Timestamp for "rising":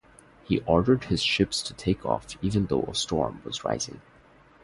3.63-4.01